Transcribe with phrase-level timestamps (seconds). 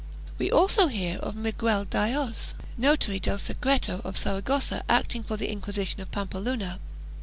[0.39, 6.01] We also hear of Miguel Daoyz, notary del secreto of Saragossa acting for the Inquisition
[6.01, 6.79] of Pampeluna.